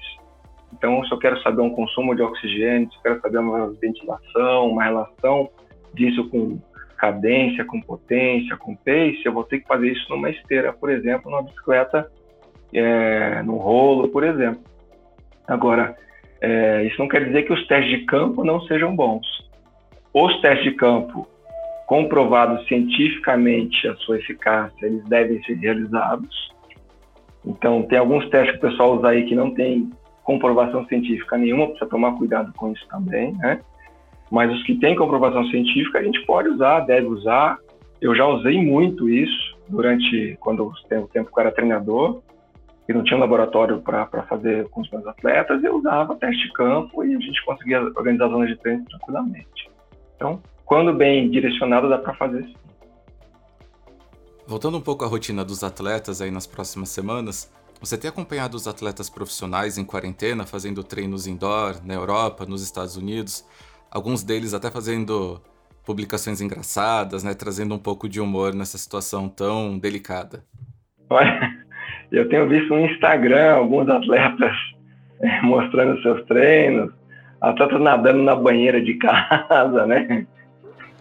Então, 0.73 1.05
se 1.05 1.13
eu 1.13 1.19
quero 1.19 1.41
saber 1.43 1.63
um 1.63 1.71
consumo 1.71 2.15
de 2.15 2.23
oxigênio, 2.23 2.91
se 2.91 2.97
eu 2.99 3.03
quero 3.03 3.21
saber 3.21 3.39
uma 3.39 3.71
ventilação, 3.81 4.71
uma 4.71 4.85
relação 4.85 5.51
disso 5.95 6.29
com 6.31 6.59
cadência, 6.97 7.65
com 7.65 7.81
potência, 7.81 8.57
com 8.57 8.75
pace, 8.77 9.23
eu 9.25 9.33
vou 9.33 9.45
ter 9.45 9.61
que 9.61 9.67
fazer 9.67 9.91
isso 9.91 10.09
numa 10.09 10.31
esteira, 10.31 10.73
por 10.73 10.91
exemplo, 10.91 11.31
numa 11.31 11.43
bicicleta, 11.43 12.11
é, 12.73 13.43
no 13.43 13.57
rolo, 13.57 14.09
por 14.09 14.25
exemplo. 14.25 14.63
Agora, 15.47 15.97
é, 16.41 16.85
isso 16.85 16.99
não 16.99 17.09
quer 17.09 17.25
dizer 17.25 17.43
que 17.43 17.53
os 17.53 17.67
testes 17.67 17.99
de 17.99 18.07
campo 18.07 18.45
não 18.45 18.61
sejam 18.63 18.95
bons. 18.95 19.27
Os 20.15 20.41
testes 20.41 20.65
de 20.65 20.77
campo 20.77 21.27
comprovados 21.87 22.67
cientificamente 22.69 23.87
a 23.87 23.95
sua 23.97 24.19
eficácia, 24.19 24.87
eles 24.87 25.05
devem 25.05 25.43
ser 25.43 25.55
realizados. 25.55 26.53
Então, 27.45 27.83
tem 27.83 27.99
alguns 27.99 28.29
testes 28.31 28.53
que 28.53 28.65
o 28.65 28.71
pessoal 28.71 28.97
usa 28.97 29.09
aí 29.09 29.25
que 29.25 29.35
não 29.35 29.51
tem 29.51 29.91
comprovação 30.25 30.87
científica 30.87 31.37
nenhuma, 31.37 31.67
precisa 31.67 31.91
tomar 31.91 32.13
cuidado 32.13 32.53
com 32.55 32.73
isso 32.73 32.87
também, 32.89 33.33
né? 33.35 33.61
Mas 34.31 34.53
os 34.53 34.63
que 34.65 34.77
têm 34.77 34.97
comprovação 34.97 35.45
científica 35.47 35.99
a 35.99 36.03
gente 36.03 36.25
pode 36.25 36.49
usar, 36.49 36.81
deve 36.81 37.07
usar. 37.07 37.59
Eu 38.01 38.15
já 38.15 38.27
usei 38.27 38.63
muito 38.63 39.09
isso 39.09 39.57
durante 39.69 40.37
quando 40.41 40.67
o 40.67 40.73
tempo 40.89 41.09
que 41.09 41.19
eu 41.19 41.41
era 41.41 41.53
treinador 41.53 42.23
e 42.89 42.93
não 42.93 43.05
tinha 43.05 43.17
um 43.17 43.21
laboratório 43.21 43.81
para 43.81 44.07
fazer 44.29 44.69
com 44.71 44.81
os 44.81 44.91
meus 44.91 45.07
atletas, 45.07 45.63
eu 45.63 45.77
usava 45.77 46.17
teste 46.17 46.47
de 46.47 46.53
campo 46.53 47.05
e 47.05 47.15
a 47.15 47.19
gente 47.19 47.45
conseguia 47.45 47.81
organizar 47.81 48.29
zonas 48.29 48.49
de 48.49 48.57
treino 48.57 48.85
tranquilamente. 48.87 49.71
Então, 50.17 50.41
quando 50.65 50.93
bem 50.93 51.31
direcionado, 51.31 51.89
dá 51.89 51.99
para 51.99 52.15
fazer 52.15 52.43
sim. 52.45 52.55
Voltando 54.47 54.77
um 54.79 54.81
pouco 54.81 55.05
à 55.05 55.09
rotina 55.09 55.45
dos 55.45 55.63
atletas 55.63 56.21
aí 56.21 56.31
nas 56.31 56.47
próximas 56.47 56.89
semanas, 56.89 57.53
você 57.83 57.99
tem 57.99 58.09
acompanhado 58.09 58.57
os 58.57 58.69
atletas 58.69 59.11
profissionais 59.11 59.77
em 59.77 59.85
quarentena, 59.85 60.47
fazendo 60.47 60.85
treinos 60.85 61.27
indoor 61.27 61.85
na 61.85 61.95
Europa, 61.95 62.47
nos 62.47 62.63
Estados 62.63 62.97
Unidos, 62.97 63.45
alguns 63.91 64.23
deles 64.23 64.55
até 64.55 64.71
fazendo 64.71 65.43
publicações 65.85 66.41
engraçadas, 66.41 67.25
né, 67.25 67.35
trazendo 67.35 67.75
um 67.75 67.81
pouco 67.81 68.09
de 68.09 68.21
humor 68.21 68.55
nessa 68.55 68.79
situação 68.79 69.29
tão 69.29 69.77
delicada. 69.77 70.45
Olha, 71.11 71.41
eu 72.13 72.29
tenho 72.29 72.49
visto 72.49 72.69
no 72.73 72.87
Instagram 72.87 73.55
alguns 73.57 73.89
atletas 73.89 74.57
é, 75.21 75.43
mostrando 75.43 76.01
seus 76.03 76.25
treinos, 76.27 76.93
atletas 77.41 77.81
nadando 77.81 78.23
na 78.23 78.37
banheira 78.37 78.81
de 78.81 78.95
casa, 79.03 79.87
né? 79.89 80.25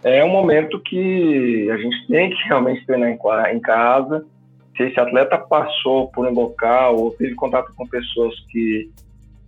É 0.02 0.24
um 0.24 0.30
momento 0.30 0.80
que 0.80 1.70
a 1.70 1.76
gente 1.76 2.08
tem 2.08 2.30
que 2.30 2.48
realmente 2.48 2.84
treinar 2.84 3.10
em 3.54 3.60
casa 3.60 4.26
se 4.76 4.84
esse 4.84 4.98
atleta 4.98 5.38
passou 5.38 6.08
por 6.08 6.26
um 6.26 6.32
local 6.32 6.96
ou 6.96 7.10
teve 7.10 7.34
contato 7.34 7.72
com 7.74 7.86
pessoas 7.86 8.34
que, 8.50 8.90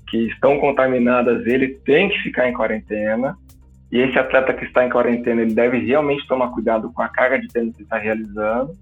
que 0.09 0.27
estão 0.29 0.59
contaminadas, 0.59 1.47
ele 1.47 1.69
tem 1.85 2.09
que 2.09 2.19
ficar 2.19 2.49
em 2.49 2.53
quarentena. 2.53 3.37
E 3.91 3.99
esse 3.99 4.19
atleta 4.19 4.53
que 4.53 4.65
está 4.65 4.85
em 4.85 4.91
quarentena, 4.91 5.43
ele 5.43 5.55
deve 5.55 5.79
realmente 5.79 6.27
tomar 6.27 6.49
cuidado 6.49 6.93
com 6.93 7.03
a 7.03 7.09
carga 7.09 7.39
de 7.39 7.49
treino 7.49 7.73
que 7.73 7.83
está 7.83 7.97
realizando, 7.97 8.75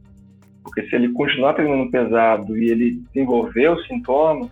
porque 0.62 0.82
se 0.88 0.94
ele 0.96 1.12
continuar 1.12 1.54
treinando 1.54 1.90
pesado 1.90 2.56
e 2.56 2.70
ele 2.70 3.02
desenvolver 3.12 3.68
os 3.68 3.86
sintomas, 3.86 4.50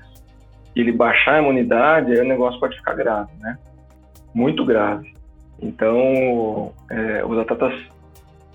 e 0.74 0.80
ele 0.80 0.92
baixar 0.92 1.36
a 1.36 1.42
imunidade, 1.42 2.12
aí 2.12 2.20
o 2.20 2.28
negócio 2.28 2.60
pode 2.60 2.76
ficar 2.76 2.94
grave, 2.94 3.30
né? 3.40 3.58
Muito 4.32 4.64
grave. 4.64 5.12
Então, 5.60 6.72
é, 6.90 7.24
os 7.24 7.36
atletas 7.38 7.74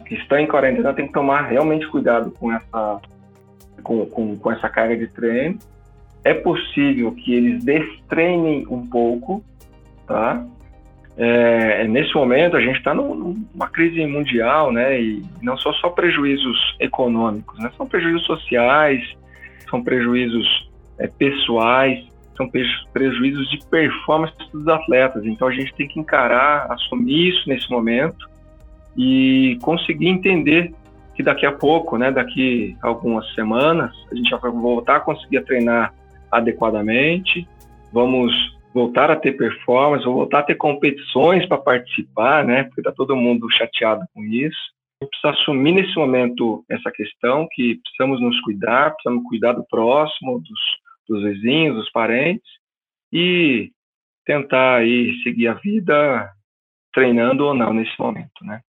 que 0.06 0.16
estão 0.16 0.38
em 0.38 0.48
quarentena 0.48 0.94
têm 0.94 1.08
que 1.08 1.14
tomar 1.14 1.42
realmente 1.42 1.88
cuidado 1.88 2.32
com 2.32 2.52
essa 2.52 3.02
com, 3.86 4.06
com, 4.08 4.36
com 4.36 4.52
essa 4.52 4.68
carga 4.68 4.98
de 4.98 5.08
treino. 5.08 5.60
É 6.24 6.34
possível 6.34 7.12
que 7.12 7.34
eles 7.36 7.64
destreinem 7.64 8.66
um 8.68 8.86
pouco, 8.88 9.44
tá? 10.08 10.44
É, 11.18 11.88
nesse 11.88 12.14
momento 12.14 12.58
a 12.58 12.62
gente 12.62 12.78
está 12.78 12.94
numa 12.94 13.70
crise 13.72 14.06
mundial, 14.06 14.72
né? 14.72 15.00
E 15.00 15.24
não 15.42 15.56
só 15.56 15.72
só 15.74 15.90
prejuízos 15.90 16.76
econômicos, 16.80 17.58
né? 17.60 17.72
São 17.78 17.88
prejuízos 17.88 18.26
sociais, 18.26 19.02
são 19.70 19.84
prejuízos 19.84 20.70
é, 20.98 21.08
pessoais, 21.08 22.04
são 22.36 22.50
prejuízos 22.92 23.50
de 23.52 23.60
performance 23.68 24.36
dos 24.52 24.68
atletas. 24.68 25.24
Então 25.26 25.48
a 25.48 25.52
gente 25.52 25.74
tem 25.76 25.88
que 25.88 26.00
encarar, 26.00 26.70
assumir 26.72 27.30
isso 27.30 27.48
nesse 27.48 27.70
momento 27.70 28.28
e 28.98 29.58
conseguir 29.62 30.08
entender 30.08 30.74
que 31.16 31.24
daqui 31.24 31.46
a 31.46 31.52
pouco, 31.52 31.98
né, 31.98 32.12
daqui 32.12 32.78
a 32.84 32.88
algumas 32.88 33.26
semanas, 33.34 33.96
a 34.12 34.16
gente 34.16 34.30
vai 34.30 34.52
voltar 34.52 34.98
a 34.98 35.00
conseguir 35.00 35.42
treinar 35.46 35.94
adequadamente, 36.32 37.48
vamos 37.92 38.34
voltar 38.74 39.10
a 39.10 39.16
ter 39.16 39.32
performance, 39.38 40.04
vamos 40.04 40.20
voltar 40.20 40.40
a 40.40 40.44
ter 40.44 40.56
competições 40.56 41.48
para 41.48 41.58
participar, 41.58 42.44
né, 42.44 42.66
porque 42.66 42.82
está 42.82 42.92
todo 42.92 43.16
mundo 43.16 43.48
chateado 43.52 44.06
com 44.14 44.22
isso. 44.26 44.76
A 45.02 45.06
gente 45.06 45.12
precisa 45.12 45.42
assumir 45.42 45.72
nesse 45.72 45.96
momento 45.96 46.66
essa 46.70 46.92
questão 46.92 47.48
que 47.52 47.80
precisamos 47.82 48.22
nos 48.22 48.40
cuidar, 48.42 48.92
precisamos 48.92 49.24
cuidar 49.28 49.54
do 49.54 49.66
próximo, 49.66 50.40
dos, 50.40 50.60
dos 51.08 51.24
vizinhos, 51.24 51.78
dos 51.78 51.92
parentes 51.92 52.50
e 53.12 53.72
tentar 54.26 54.78
aí 54.78 55.14
seguir 55.24 55.48
a 55.48 55.54
vida 55.54 56.30
treinando 56.94 57.46
ou 57.46 57.54
não 57.54 57.74
nesse 57.74 57.98
momento, 58.00 58.44
né? 58.44 58.62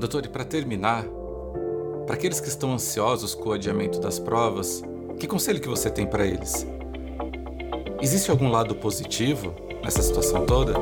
Doutor, 0.00 0.24
e 0.24 0.28
para 0.30 0.46
terminar, 0.46 1.04
para 2.06 2.14
aqueles 2.14 2.40
que 2.40 2.48
estão 2.48 2.72
ansiosos 2.72 3.34
com 3.34 3.50
o 3.50 3.52
adiamento 3.52 4.00
das 4.00 4.18
provas, 4.18 4.82
que 5.20 5.26
conselho 5.28 5.60
que 5.60 5.68
você 5.68 5.92
tem 5.92 6.06
para 6.06 6.24
eles? 6.24 6.66
Existe 8.00 8.30
algum 8.30 8.48
lado 8.48 8.74
positivo 8.74 9.54
nessa 9.84 10.00
situação 10.00 10.46
toda? 10.46 10.72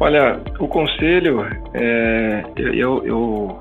Olha, 0.00 0.40
o 0.58 0.66
conselho, 0.66 1.42
é, 1.72 2.42
eu, 2.56 3.06
eu 3.06 3.60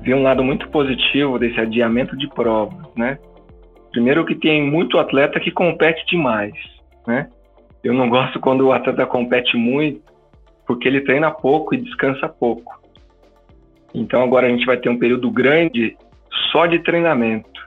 vi 0.00 0.14
um 0.14 0.22
lado 0.22 0.42
muito 0.42 0.70
positivo 0.70 1.38
desse 1.38 1.60
adiamento 1.60 2.16
de 2.16 2.26
provas, 2.30 2.82
né? 2.96 3.18
Primeiro 3.92 4.24
que 4.24 4.34
tem 4.34 4.64
muito 4.64 4.98
atleta 4.98 5.38
que 5.38 5.50
compete 5.50 6.02
demais, 6.06 6.54
né? 7.06 7.28
Eu 7.84 7.92
não 7.92 8.08
gosto 8.08 8.40
quando 8.40 8.62
o 8.62 8.72
atleta 8.72 9.04
compete 9.04 9.54
muito, 9.54 10.00
porque 10.68 10.86
ele 10.86 11.00
treina 11.00 11.30
pouco 11.30 11.74
e 11.74 11.80
descansa 11.80 12.28
pouco. 12.28 12.78
Então 13.94 14.22
agora 14.22 14.46
a 14.46 14.50
gente 14.50 14.66
vai 14.66 14.76
ter 14.76 14.90
um 14.90 14.98
período 14.98 15.30
grande 15.30 15.96
só 16.52 16.66
de 16.66 16.78
treinamento. 16.80 17.66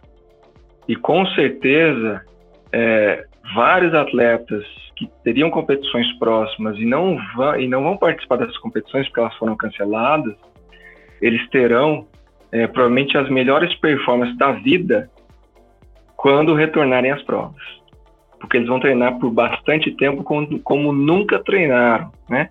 E 0.87 0.95
com 0.95 1.25
certeza, 1.27 2.23
é, 2.71 3.25
vários 3.55 3.91
atletas 3.95 4.63
que 4.95 5.09
teriam 5.23 5.49
competições 5.49 6.11
próximas 6.19 6.77
e 6.77 6.85
não, 6.85 7.17
vão, 7.35 7.59
e 7.59 7.67
não 7.67 7.81
vão 7.81 7.97
participar 7.97 8.35
dessas 8.35 8.57
competições 8.59 9.07
porque 9.07 9.19
elas 9.19 9.35
foram 9.35 9.57
canceladas, 9.57 10.35
eles 11.19 11.49
terão 11.49 12.05
é, 12.51 12.67
provavelmente 12.67 13.17
as 13.17 13.27
melhores 13.29 13.73
performances 13.79 14.37
da 14.37 14.51
vida 14.51 15.09
quando 16.15 16.53
retornarem 16.53 17.09
às 17.09 17.23
provas. 17.23 17.63
Porque 18.39 18.57
eles 18.57 18.69
vão 18.69 18.79
treinar 18.79 19.17
por 19.17 19.31
bastante 19.31 19.89
tempo 19.91 20.23
como, 20.23 20.59
como 20.59 20.93
nunca 20.93 21.39
treinaram, 21.39 22.11
né? 22.29 22.49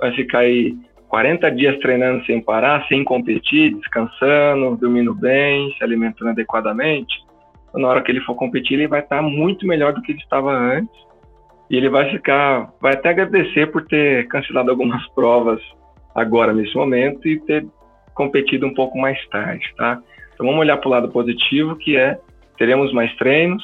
Vai 0.00 0.12
ficar 0.12 0.40
aí 0.40 0.74
40 1.08 1.50
dias 1.50 1.78
treinando 1.80 2.24
sem 2.24 2.40
parar, 2.40 2.86
sem 2.86 3.02
competir, 3.04 3.74
descansando, 3.74 4.76
dormindo 4.76 5.14
bem, 5.14 5.74
se 5.76 5.84
alimentando 5.84 6.30
adequadamente. 6.30 7.14
Na 7.74 7.88
hora 7.88 8.02
que 8.02 8.10
ele 8.10 8.20
for 8.20 8.34
competir, 8.34 8.74
ele 8.74 8.88
vai 8.88 9.00
estar 9.00 9.20
muito 9.20 9.66
melhor 9.66 9.92
do 9.92 10.00
que 10.02 10.12
ele 10.12 10.20
estava 10.20 10.52
antes. 10.52 10.94
E 11.68 11.76
ele 11.76 11.88
vai 11.88 12.10
ficar, 12.10 12.72
vai 12.80 12.94
até 12.94 13.10
agradecer 13.10 13.70
por 13.70 13.84
ter 13.86 14.26
cancelado 14.28 14.70
algumas 14.70 15.06
provas 15.14 15.60
agora 16.14 16.52
nesse 16.52 16.74
momento 16.74 17.28
e 17.28 17.40
ter 17.40 17.66
competido 18.14 18.66
um 18.66 18.74
pouco 18.74 18.98
mais 18.98 19.18
tarde, 19.28 19.64
tá? 19.76 20.00
Então 20.34 20.46
vamos 20.46 20.60
olhar 20.60 20.76
para 20.78 20.88
o 20.88 20.90
lado 20.90 21.08
positivo, 21.10 21.76
que 21.76 21.96
é 21.96 22.18
teremos 22.56 22.92
mais 22.92 23.14
treinos, 23.16 23.62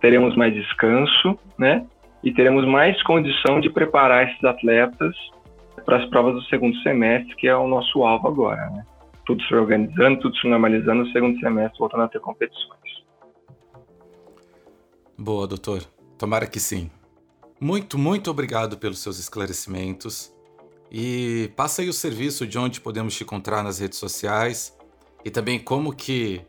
teremos 0.00 0.36
mais 0.36 0.54
descanso, 0.54 1.38
né? 1.58 1.84
E 2.22 2.32
teremos 2.32 2.66
mais 2.66 3.00
condição 3.02 3.60
de 3.60 3.70
preparar 3.70 4.28
esses 4.28 4.44
atletas 4.44 5.14
para 5.84 5.98
as 5.98 6.08
provas 6.10 6.34
do 6.34 6.42
segundo 6.44 6.76
semestre, 6.82 7.34
que 7.36 7.48
é 7.48 7.56
o 7.56 7.68
nosso 7.68 8.02
alvo 8.02 8.28
agora, 8.28 8.70
né? 8.70 8.86
Tudo 9.26 9.42
se 9.44 9.54
organizando, 9.54 10.20
tudo 10.20 10.36
se 10.36 10.48
normalizando, 10.48 11.04
no 11.04 11.12
segundo 11.12 11.38
semestre 11.40 11.78
voltando 11.78 12.04
a 12.04 12.08
ter 12.08 12.20
competições. 12.20 12.80
Boa, 15.18 15.46
doutor. 15.46 15.82
Tomara 16.18 16.46
que 16.46 16.58
sim. 16.58 16.90
Muito, 17.60 17.98
muito 17.98 18.30
obrigado 18.30 18.78
pelos 18.78 19.00
seus 19.00 19.18
esclarecimentos. 19.18 20.34
E 20.90 21.52
passa 21.56 21.82
aí 21.82 21.88
o 21.88 21.92
serviço 21.92 22.46
de 22.46 22.58
onde 22.58 22.80
podemos 22.80 23.14
te 23.14 23.22
encontrar 23.22 23.62
nas 23.62 23.78
redes 23.78 23.98
sociais 23.98 24.76
e 25.24 25.30
também 25.30 25.58
como 25.58 25.94
que 25.94 26.40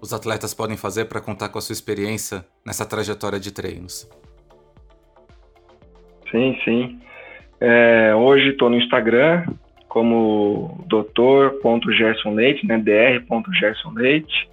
os 0.00 0.12
atletas 0.12 0.54
podem 0.54 0.76
fazer 0.76 1.04
para 1.06 1.20
contar 1.20 1.48
com 1.50 1.58
a 1.58 1.60
sua 1.60 1.72
experiência 1.72 2.46
nessa 2.64 2.86
trajetória 2.86 3.38
de 3.38 3.52
treinos. 3.52 4.08
Sim, 6.30 6.56
sim. 6.64 7.00
É, 7.64 8.12
hoje 8.12 8.48
estou 8.48 8.68
no 8.68 8.76
Instagram 8.76 9.46
como 9.88 10.84
doutor.gersonleite, 10.88 12.66
né, 12.66 12.76
dr.gersonleite. 12.76 14.50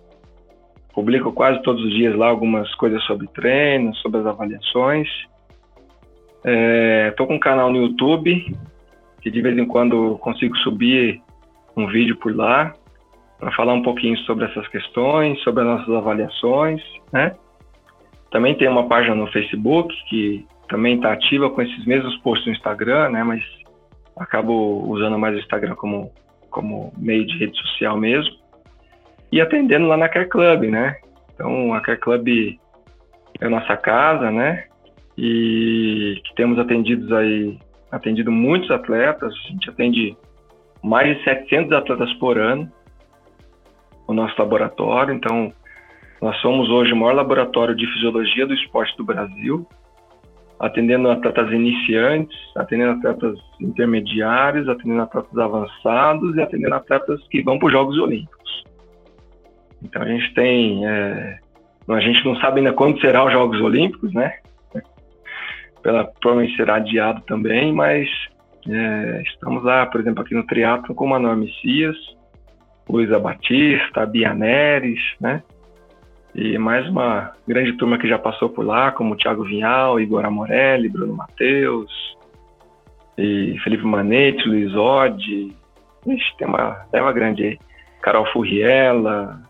Publico 0.94 1.32
quase 1.32 1.60
todos 1.64 1.84
os 1.84 1.92
dias 1.92 2.16
lá 2.16 2.28
algumas 2.28 2.72
coisas 2.76 3.04
sobre 3.06 3.26
treino, 3.30 3.96
sobre 3.96 4.20
as 4.20 4.28
avaliações. 4.28 5.08
Estou 6.46 7.26
é, 7.26 7.28
com 7.28 7.34
um 7.34 7.40
canal 7.40 7.72
no 7.72 7.82
YouTube, 7.82 8.56
que 9.24 9.32
de 9.32 9.42
vez 9.42 9.58
em 9.58 9.66
quando 9.66 10.20
consigo 10.20 10.56
subir 10.58 11.20
um 11.76 11.88
vídeo 11.88 12.16
por 12.18 12.36
lá 12.36 12.76
para 13.40 13.52
falar 13.54 13.74
um 13.74 13.82
pouquinho 13.82 14.20
sobre 14.20 14.46
essas 14.46 14.68
questões, 14.68 15.42
sobre 15.42 15.64
as 15.64 15.68
nossas 15.68 15.96
avaliações, 15.96 16.80
né? 17.12 17.36
Também 18.30 18.54
tem 18.54 18.68
uma 18.68 18.88
página 18.88 19.16
no 19.16 19.26
Facebook 19.32 19.96
que 20.08 20.46
também 20.70 20.96
está 20.96 21.12
ativa 21.12 21.50
com 21.50 21.62
esses 21.62 21.86
mesmos 21.86 22.16
posts 22.18 22.46
no 22.48 22.54
Instagram, 22.54 23.10
né? 23.10 23.24
Mas 23.24 23.44
acabo 24.16 24.84
usando 24.88 25.18
mais 25.18 25.36
o 25.36 25.40
Instagram 25.40 25.76
como, 25.76 26.12
como 26.50 26.94
meio 26.98 27.26
de 27.26 27.38
rede 27.38 27.58
social 27.58 27.98
mesmo. 27.98 28.34
E 29.32 29.42
atendendo 29.42 29.88
lá 29.88 29.98
na 29.98 30.10
Care 30.10 30.30
Club, 30.30 30.64
né? 30.64 30.96
Então, 31.34 31.74
a 31.74 31.82
Care 31.82 32.00
Club 32.00 32.28
é 33.40 33.46
a 33.46 33.50
nossa 33.50 33.76
casa, 33.78 34.32
né? 34.32 34.66
E 35.18 36.22
que 36.24 36.36
temos 36.36 36.58
atendidos 36.58 37.12
aí, 37.12 37.60
atendido 37.92 38.32
muitos 38.32 38.72
atletas, 38.72 39.34
a 39.34 39.52
gente 39.52 39.70
atende 39.70 40.18
mais 40.82 41.18
de 41.18 41.24
700 41.24 41.72
atletas 41.74 42.14
por 42.14 42.38
ano 42.38 42.72
o 44.08 44.14
nosso 44.14 44.34
laboratório. 44.40 45.14
Então, 45.14 45.54
nós 46.22 46.36
somos 46.42 46.70
hoje 46.70 46.92
o 46.94 46.98
maior 46.98 47.14
laboratório 47.14 47.76
de 47.76 47.86
fisiologia 47.94 48.48
do 48.48 48.54
esporte 48.54 48.96
do 48.98 49.04
Brasil, 49.04 49.68
atendendo 50.60 51.10
atletas 51.10 51.52
iniciantes, 51.52 52.38
atendendo 52.56 52.92
atletas 52.92 53.40
intermediários, 53.62 54.68
atendendo 54.68 55.02
atletas 55.02 55.38
avançados 55.38 56.36
e 56.36 56.42
atendendo 56.42 56.76
atletas 56.76 57.26
que 57.30 57.42
vão 57.42 57.58
para 57.58 57.68
os 57.68 57.72
Jogos 57.72 57.98
Olímpicos. 57.98 58.64
Então, 59.82 60.02
a 60.02 60.08
gente 60.08 60.34
tem. 60.34 60.86
É, 60.86 61.40
a 61.88 62.00
gente 62.02 62.24
não 62.26 62.36
sabe 62.36 62.60
ainda 62.60 62.74
quando 62.74 63.00
será 63.00 63.26
os 63.26 63.32
Jogos 63.32 63.60
Olímpicos, 63.62 64.14
né? 64.14 64.34
Pela, 65.82 66.04
provavelmente 66.20 66.58
será 66.58 66.76
adiado 66.76 67.22
também, 67.22 67.72
mas 67.72 68.10
é, 68.68 69.22
estamos 69.26 69.64
lá, 69.64 69.86
por 69.86 70.02
exemplo, 70.02 70.22
aqui 70.22 70.36
no 70.36 70.46
triatlo 70.46 70.94
com 70.94 71.06
o 71.06 71.10
Manuel 71.10 71.38
Messias, 71.38 71.96
Luísa 72.88 73.18
Batista, 73.18 74.06
Bia 74.06 74.34
Neres, 74.34 75.00
né? 75.22 75.42
E 76.36 76.58
mais 76.58 76.88
uma 76.88 77.34
grande 77.48 77.74
turma 77.74 77.98
que 77.98 78.08
já 78.08 78.20
passou 78.20 78.50
por 78.50 78.64
lá, 78.64 78.92
como 78.92 79.16
Thiago 79.16 79.44
Vinhal, 79.44 80.00
Igor 80.00 80.24
Amorelli, 80.26 80.88
Bruno 80.88 81.16
Matheus, 81.16 81.92
e 83.18 83.58
Felipe 83.64 83.84
Manete, 83.84 84.48
Luiz 84.48 84.74
Ode. 84.76 85.54
Ixi, 86.06 86.38
tem 86.38 86.48
uma, 86.48 86.72
tem 86.92 87.02
uma 87.02 87.12
grande 87.12 87.44
aí. 87.44 87.60
Carol 88.02 88.26
Furriela. 88.32 89.42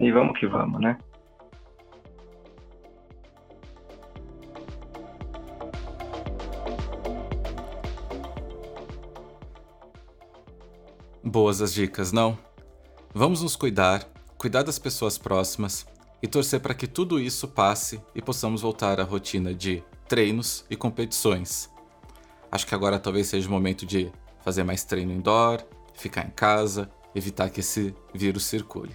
E 0.00 0.10
vamos 0.10 0.38
que 0.38 0.46
vamos, 0.46 0.80
né? 0.80 0.98
Boas 11.22 11.62
as 11.62 11.72
dicas, 11.72 12.10
não? 12.10 12.36
Vamos 13.14 13.42
nos 13.42 13.54
cuidar, 13.54 14.04
cuidar 14.36 14.62
das 14.62 14.78
pessoas 14.78 15.16
próximas 15.16 15.86
e 16.22 16.28
torcer 16.28 16.60
para 16.60 16.74
que 16.74 16.86
tudo 16.86 17.18
isso 17.18 17.48
passe 17.48 18.00
e 18.14 18.20
possamos 18.20 18.62
voltar 18.62 19.00
à 19.00 19.04
rotina 19.04 19.54
de 19.54 19.82
treinos 20.08 20.64
e 20.68 20.76
competições. 20.76 21.70
Acho 22.50 22.66
que 22.66 22.74
agora 22.74 22.98
talvez 22.98 23.28
seja 23.28 23.48
o 23.48 23.50
momento 23.50 23.86
de 23.86 24.10
fazer 24.44 24.64
mais 24.64 24.84
treino 24.84 25.12
indoor, 25.12 25.62
ficar 25.94 26.26
em 26.26 26.30
casa, 26.30 26.90
evitar 27.14 27.50
que 27.50 27.60
esse 27.60 27.94
vírus 28.12 28.44
circule. 28.44 28.94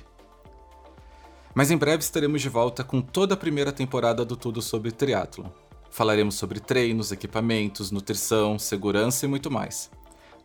Mas 1.53 1.71
em 1.71 1.77
breve 1.77 2.03
estaremos 2.03 2.41
de 2.41 2.49
volta 2.49 2.83
com 2.83 3.01
toda 3.01 3.33
a 3.33 3.37
primeira 3.37 3.71
temporada 3.71 4.25
do 4.25 4.35
Tudo 4.35 4.61
sobre 4.61 4.91
Triathlon. 4.91 5.49
Falaremos 5.89 6.35
sobre 6.35 6.59
treinos, 6.59 7.11
equipamentos, 7.13 7.91
nutrição, 7.91 8.59
segurança 8.59 9.25
e 9.25 9.29
muito 9.29 9.49
mais. 9.49 9.89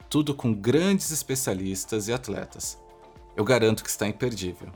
Tudo 0.09 0.35
com 0.35 0.55
grandes 0.55 1.11
especialistas 1.11 2.07
e 2.07 2.13
atletas 2.13 2.79
eu 3.37 3.45
garanto 3.45 3.83
que 3.83 3.91
está 3.91 4.07
imperdível. 4.07 4.69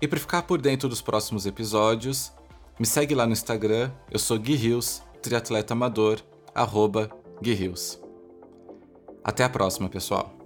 E 0.00 0.06
para 0.06 0.20
ficar 0.20 0.42
por 0.42 0.60
dentro 0.60 0.88
dos 0.88 1.02
próximos 1.02 1.44
episódios, 1.44 2.32
me 2.78 2.86
segue 2.86 3.14
lá 3.14 3.26
no 3.26 3.32
Instagram, 3.32 3.90
eu 4.10 4.18
sou 4.18 4.38
Gui 4.38 4.54
Rios, 4.54 5.02
triatleta 5.20 5.74
amador, 5.74 6.20
arroba 6.54 7.10
Gui 7.42 7.54
Rios. 7.54 8.00
Até 9.24 9.42
a 9.42 9.48
próxima, 9.48 9.88
pessoal! 9.88 10.37